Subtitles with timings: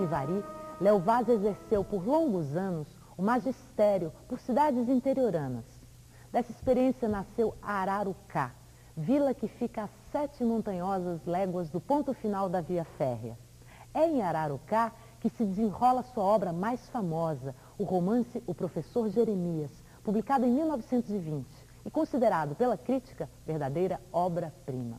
[0.00, 0.42] Capivari,
[0.80, 5.64] Léo Vaz exerceu por longos anos o magistério por cidades interioranas.
[6.32, 8.52] Dessa experiência nasceu Ararucá,
[8.96, 13.36] vila que fica a sete montanhosas léguas do ponto final da via férrea.
[13.92, 14.90] É em Ararucá
[15.20, 19.70] que se desenrola sua obra mais famosa, o romance O Professor Jeremias,
[20.02, 21.46] publicado em 1920
[21.84, 24.98] e considerado pela crítica verdadeira obra-prima.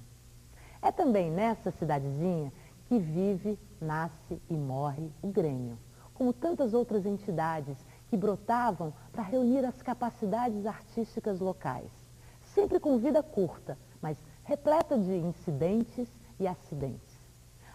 [0.79, 2.53] É também nessa cidadezinha
[2.87, 5.77] que vive, nasce e morre o Grêmio,
[6.13, 7.77] como tantas outras entidades
[8.07, 11.89] que brotavam para reunir as capacidades artísticas locais,
[12.53, 16.07] sempre com vida curta, mas repleta de incidentes
[16.39, 17.19] e acidentes.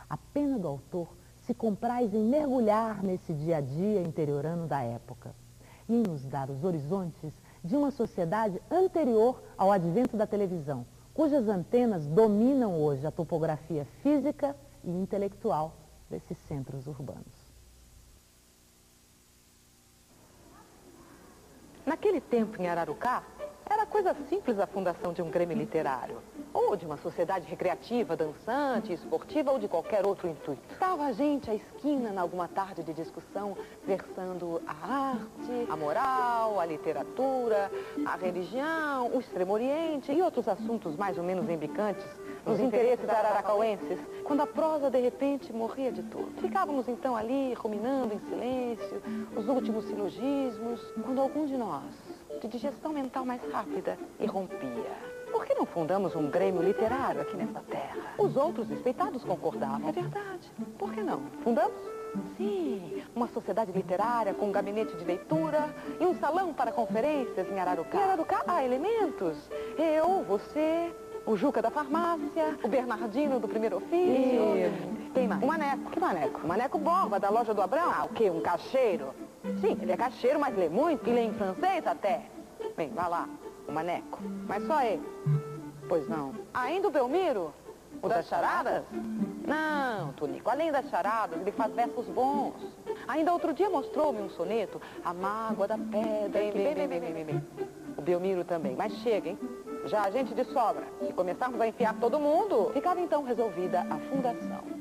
[0.08, 1.08] A pena do autor
[1.40, 5.34] se compraz em mergulhar nesse dia a dia interiorano da época
[5.88, 7.32] e em nos dar os horizontes
[7.64, 14.56] de uma sociedade anterior ao advento da televisão, cujas antenas dominam hoje a topografia física
[14.84, 17.46] e intelectual desses centros urbanos.
[21.84, 23.22] Naquele tempo, em Ararucá,
[23.68, 26.18] era coisa simples a fundação de um grêmio literário.
[26.52, 30.62] Ou de uma sociedade recreativa, dançante, esportiva ou de qualquer outro intuito.
[30.72, 36.58] Estava a gente à esquina, em alguma tarde de discussão, versando a arte, a moral,
[36.58, 37.70] a literatura,
[38.04, 42.04] a religião, o extremo oriente e outros assuntos mais ou menos embicantes
[42.46, 46.32] nos interesses araracauenses, quando a prosa de repente morria de tudo.
[46.40, 49.02] Ficávamos então ali, ruminando em silêncio,
[49.36, 51.82] os últimos silogismos, quando algum de nós,
[52.40, 55.16] de digestão mental mais rápida, irrompia.
[55.32, 58.14] Por que não fundamos um grêmio literário aqui nessa terra?
[58.16, 59.88] Os outros respeitados concordavam.
[59.88, 60.50] É verdade.
[60.78, 61.20] Por que não?
[61.42, 61.96] Fundamos?
[62.36, 65.68] Sim, uma sociedade literária com um gabinete de leitura
[66.00, 67.98] e um salão para conferências em Ararucá.
[67.98, 69.36] Em Ararucá há elementos.
[69.76, 70.94] Eu, você,
[71.26, 74.56] o Juca da farmácia, o Bernardino do primeiro ofício.
[74.56, 75.10] E...
[75.12, 75.42] Quem mais?
[75.42, 75.90] O Maneco.
[75.90, 76.40] Que Maneco?
[76.42, 77.90] O Maneco Borba, da loja do Abrão.
[77.90, 78.30] Ah, o quê?
[78.30, 79.12] Um cacheiro?
[79.60, 82.26] Sim, ele é cacheiro, mas lê muito e lê em francês até.
[82.76, 83.28] Bem, vá lá,
[83.66, 84.20] o Maneco.
[84.46, 85.02] Mas só ele.
[85.88, 86.32] Pois não.
[86.54, 87.52] Ainda o Belmiro?
[88.02, 88.84] O das charadas?
[89.46, 92.54] Não, Tonico, além das charadas, ele faz versos bons.
[93.08, 96.28] Ainda outro dia mostrou-me um soneto, A Mágoa da Pedra.
[96.28, 97.46] Bem, bem, bem, bem, bem, bem, bem.
[97.58, 97.75] O
[98.06, 98.76] Belmiro também.
[98.76, 99.38] Mas chega, hein?
[99.86, 100.84] Já a gente de sobra.
[101.04, 104.75] Se começarmos a enfiar todo mundo, ficava então resolvida a fundação.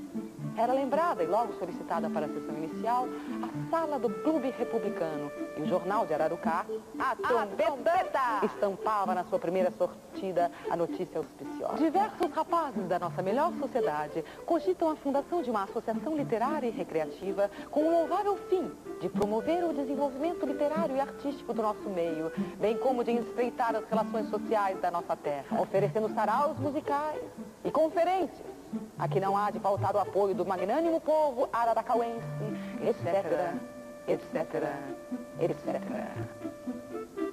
[0.58, 3.08] Era lembrada e logo solicitada para a sessão inicial
[3.44, 6.66] a sala do Clube Republicano e o jornal de Ararucá,
[6.98, 11.76] a trombeta, estampava na sua primeira sortida a notícia auspiciosa.
[11.76, 17.52] Diversos rapazes da nossa melhor sociedade cogitam a fundação de uma associação literária e recreativa
[17.70, 18.72] com o louvável fim
[19.02, 23.88] de promover o desenvolvimento literário e artístico do nosso meio, bem como de estreitar as
[23.90, 27.22] relações sociais da nossa terra, oferecendo saraus musicais
[27.64, 28.55] e conferências
[28.98, 32.26] Aqui não há de faltar o apoio do magnânimo povo araracauense,
[32.82, 33.54] etc,
[34.08, 34.64] etc,
[35.40, 35.82] etc.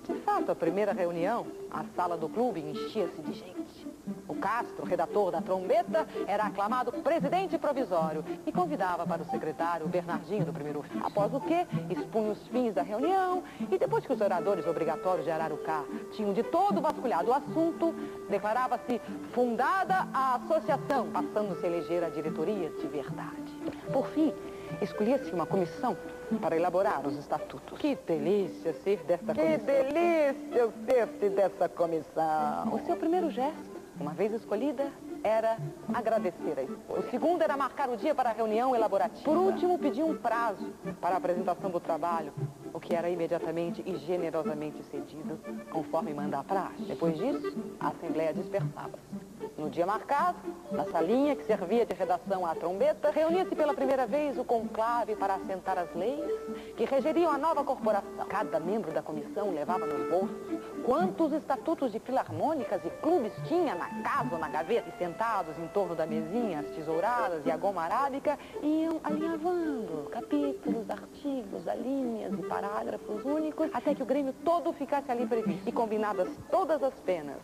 [0.07, 3.82] De fato, a primeira reunião, a sala do clube enchia-se de gente.
[4.29, 10.45] O Castro, redator da trombeta, era aclamado presidente provisório e convidava para o secretário Bernardinho
[10.45, 10.85] do primeiro.
[11.03, 15.31] Após o que, expunha os fins da reunião e depois que os oradores obrigatórios de
[15.31, 17.95] Ararucá tinham de todo vasculhado o assunto,
[18.29, 19.01] declarava-se
[19.33, 23.53] fundada a associação, passando-se a eleger a diretoria de verdade.
[23.93, 24.33] Por fim,
[24.81, 25.97] escolhia-se uma comissão
[26.41, 27.79] para elaborar os estatutos.
[27.79, 29.59] Que delícia ser desta comissão.
[29.59, 32.73] Que delícia ser-se dessa comissão.
[32.73, 34.91] O seu primeiro gesto uma vez escolhida,
[35.23, 35.57] era
[35.93, 37.01] agradecer a esposa.
[37.01, 39.25] O segundo era marcar o dia para a reunião elaborativa.
[39.25, 42.33] Por último, pedir um prazo para a apresentação do trabalho,
[42.73, 45.39] o que era imediatamente e generosamente cedido,
[45.71, 46.83] conforme manda a praxe.
[46.83, 49.32] Depois disso, a Assembleia dispersava-se.
[49.63, 50.39] No dia marcado,
[50.73, 55.37] na salinha que servia de redação à trombeta, reunia-se pela primeira vez o conclave para
[55.37, 56.33] assentar as leis
[56.77, 58.27] que regeriam a nova corporação.
[58.29, 60.37] Cada membro da comissão levava nos bolsos
[60.85, 65.69] quantos estatutos de filarmônicas e clubes tinha na casa ou na gaveta e sentados em
[65.69, 72.43] torno da mesinha, as tesouradas e a goma arábica, iam alinhavando capítulos, artigos, alíneas e
[72.49, 77.39] parágrafos únicos, até que o Grêmio todo ficasse ali previsto e combinadas todas as penas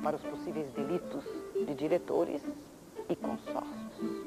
[0.00, 1.24] para os possíveis delitos
[1.54, 2.42] de diretores
[3.08, 4.24] e consórcios.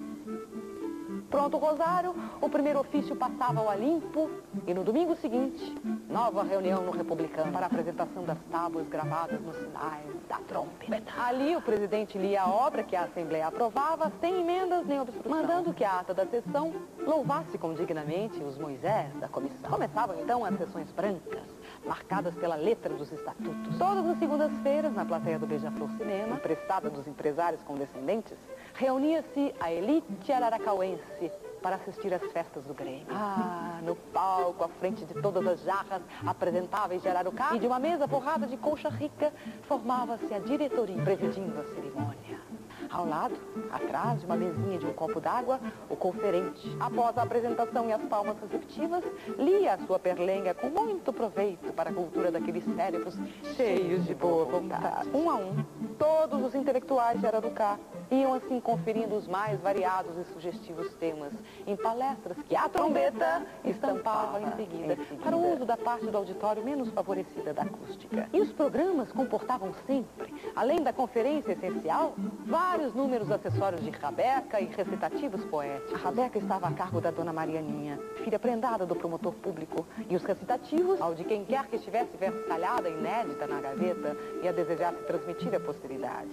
[1.30, 4.30] Pronto o rosário, o primeiro ofício passava ao Olimpo
[4.66, 5.76] e no domingo seguinte,
[6.10, 11.12] nova reunião no Republicano para a apresentação das tábuas gravadas nos sinais da trompeta.
[11.22, 15.74] Ali o presidente lia a obra que a Assembleia aprovava sem emendas nem obstrução, mandando
[15.74, 16.74] que a ata da sessão
[17.06, 19.70] louvasse condignamente os Moisés da comissão.
[19.70, 21.44] Começavam então as sessões brancas,
[21.88, 23.78] marcadas pela letra dos estatutos.
[23.78, 28.38] Todas as segundas-feiras, na plateia do Beija-Flor Cinema, emprestada dos empresários condescendentes,
[28.76, 31.32] reunia-se a elite araracauense
[31.62, 33.08] para assistir às festas do Grêmio.
[33.10, 37.80] Ah, no palco, à frente de todas as jarras apresentáveis de Ararucá e de uma
[37.80, 39.34] mesa forrada de colcha rica,
[39.64, 42.27] formava-se a diretoria presidindo a cerimônia.
[42.90, 43.36] Ao lado,
[43.72, 46.76] atrás de uma mesinha de um copo d'água, o conferente.
[46.80, 49.04] Após a apresentação e as palmas receptivas,
[49.38, 53.16] lia a sua perlenga com muito proveito para a cultura daqueles cérebros
[53.56, 55.10] cheios de boa vontade.
[55.14, 55.66] Um a um,
[55.98, 57.78] todos os intelectuais de Ararucá
[58.10, 61.34] iam assim conferindo os mais variados e sugestivos temas
[61.66, 66.64] em palestras que a trombeta estampava em seguida, para o uso da parte do auditório
[66.64, 68.30] menos favorecida da acústica.
[68.32, 72.14] E os programas comportavam sempre, além da conferência essencial,
[72.46, 75.94] vários números acessórios de rabeca e recitativos poéticos.
[75.94, 80.24] A rabeca estava a cargo da dona Marianinha, filha prendada do promotor público, e os
[80.24, 85.54] recitativos, ao de quem quer que estivesse versalhada, inédita na gaveta e a desejasse transmitir
[85.56, 86.30] à posteridade.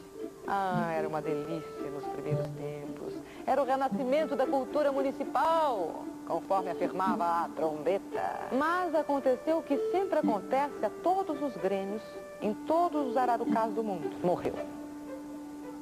[0.47, 3.15] Ah, era uma delícia nos primeiros tempos.
[3.47, 8.49] Era o renascimento da cultura municipal, conforme afirmava a trombeta.
[8.53, 12.03] Mas aconteceu o que sempre acontece a todos os grêmios,
[12.41, 14.11] em todos os ararucás do mundo.
[14.23, 14.74] Morreu.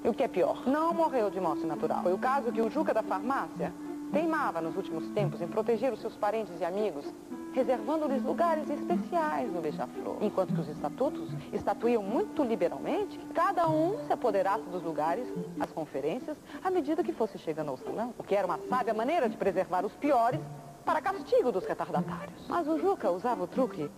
[0.05, 2.03] E o que é pior, não morreu de morte natural.
[2.03, 3.73] Foi o caso que o Juca da farmácia
[4.13, 7.07] teimava nos últimos tempos em proteger os seus parentes e amigos,
[7.53, 10.17] reservando-lhes lugares especiais no beija-flor.
[10.21, 15.27] Enquanto que os estatutos estatuíam muito liberalmente, cada um se apoderasse dos lugares,
[15.61, 19.29] as conferências, à medida que fosse chegando ao salão, o que era uma sábia maneira
[19.29, 20.41] de preservar os piores
[20.85, 22.47] para castigo dos retardatários.
[22.49, 23.89] Mas o Juca usava o truque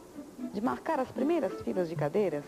[0.52, 2.44] de marcar as primeiras filas de cadeiras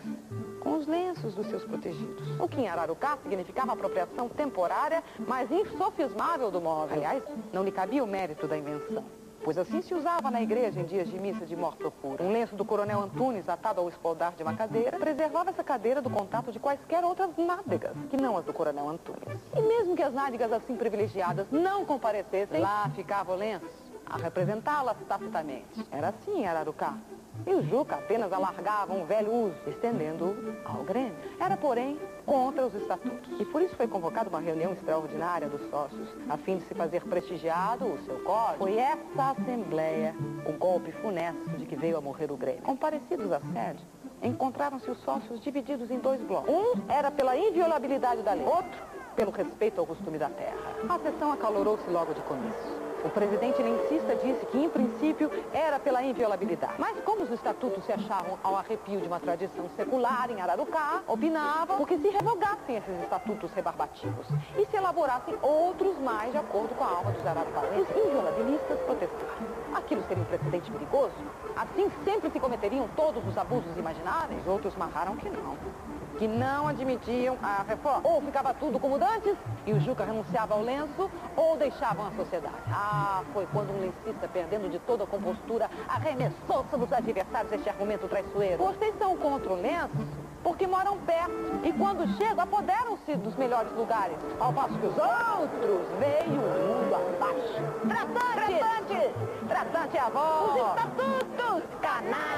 [0.59, 2.39] com os lenços dos seus protegidos.
[2.39, 6.97] O que em Ararucá significava apropriação temporária, mas insofismável do móvel.
[6.97, 7.23] Aliás,
[7.53, 9.03] não lhe cabia o mérito da invenção.
[9.43, 12.21] Pois assim se usava na igreja em dias de missa de morte pura.
[12.23, 16.09] Um lenço do coronel Antunes atado ao espaldar de uma cadeira preservava essa cadeira do
[16.09, 19.39] contato de quaisquer outras nádegas, que não as do coronel Antunes.
[19.55, 23.65] E mesmo que as nádegas assim privilegiadas não comparecessem, lá ficava o lenço,
[24.05, 25.85] a representá-las tacitamente.
[25.91, 26.97] Era assim Ararucá.
[27.47, 30.35] E o Juca apenas alargava um velho uso, estendendo-o
[30.65, 31.15] ao Grêmio.
[31.39, 33.39] Era, porém, contra os estatutos.
[33.39, 37.01] E por isso foi convocada uma reunião extraordinária dos sócios, a fim de se fazer
[37.05, 38.65] prestigiado o seu código.
[38.65, 40.13] Foi essa assembleia
[40.45, 42.63] o golpe funesto de que veio a morrer o Grêmio.
[42.63, 43.79] Comparecidos à sede,
[44.21, 46.53] encontravam-se os sócios divididos em dois blocos.
[46.53, 50.57] Um era pela inviolabilidade da lei, outro pelo respeito ao costume da terra.
[50.89, 52.76] A sessão acalorou-se logo de começo.
[53.07, 56.73] O presidente Lencista disse que, em princípio, era pela inviolabilidade.
[56.77, 61.77] Mas como os estatutos se achavam ao arrepio de uma tradição secular em Ararucá, opinavam
[61.77, 64.27] porque se revogassem esses estatutos rebarbativos
[64.57, 67.95] e se elaborassem outros mais de acordo com a alma dos ararucaenses.
[67.95, 69.47] Os inviolabilistas protestaram.
[69.73, 71.15] Aquilo seria um precedente perigoso?
[71.55, 74.45] Assim sempre se cometeriam todos os abusos imagináveis?
[74.45, 75.55] Outros marraram que não
[76.17, 78.01] que não admitiam a reforma.
[78.03, 82.55] Ou ficava tudo como dantes e o Juca renunciava ao lenço, ou deixavam a sociedade.
[82.99, 87.69] Ah, foi quando um lencista, perdendo de toda a compostura, arremessou sobre os adversários este
[87.69, 88.57] argumento traiçoeiro.
[88.57, 89.91] Vocês são contra o lenço
[90.43, 91.31] porque moram perto
[91.63, 96.95] e quando chegam apoderam-se dos melhores lugares, ao passo que os outros veio o mundo
[96.95, 97.61] abaixo.
[97.87, 98.57] Tratante!
[98.57, 99.13] Tratante!
[99.47, 100.51] Tratante é a voz!
[100.51, 101.63] Os estatutos!
[101.79, 102.36] Canalha!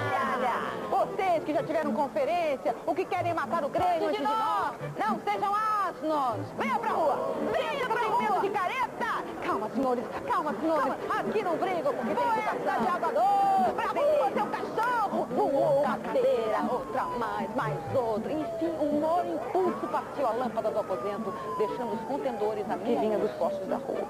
[1.39, 5.19] Vocês que já tiveram conferência, o que querem matar o Grêmio antes de nós, não
[5.21, 6.47] sejam asnos!
[6.57, 7.36] Venha pra rua!
[7.51, 8.39] Venha pra rua!
[8.41, 9.24] de careta!
[9.45, 10.94] Calma, senhores, calma, senhores!
[11.07, 11.19] Calma.
[11.21, 12.81] Aqui não brigo porque tem educação!
[12.81, 13.49] de água doce!
[13.75, 15.28] Pra rua, seu cachorro!
[15.35, 18.31] Voou cadeira, outra mais, mais outra.
[18.31, 23.31] Enfim, um humor impulso partiu a lâmpada do aposento, deixando os contendores à vinha dos
[23.31, 24.07] postos da rua.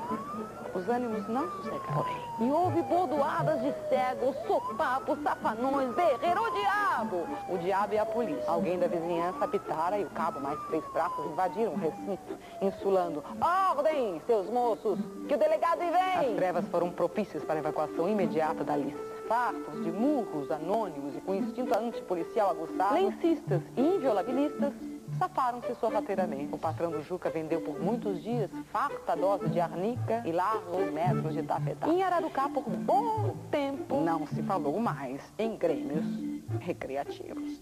[0.73, 2.05] Os ânimos não sossegaram.
[2.39, 7.27] E houve bordoadas de cegos, sopapos, safanões, berreiro, o diabo!
[7.49, 8.43] O diabo e a polícia.
[8.47, 13.23] Alguém da vizinhança apitara e o cabo, mais três praças, invadiram o recinto, insulando.
[13.41, 16.29] Ordem, seus moços, que o delegado vem!
[16.29, 21.21] As trevas foram propícias para a evacuação imediata da lista fartos de murros anônimos e
[21.21, 24.73] com instinto antipolicial aguçado, lencistas e inviolabilistas
[25.19, 26.51] safaram-se sorrateiramente.
[26.51, 31.33] O patrão do Juca vendeu por muitos dias farta dose de arnica e largos metros
[31.35, 31.87] de tafetá.
[31.87, 36.05] Em Ararucá, por bom tempo, não se falou mais em grêmios
[36.59, 37.59] recreativos.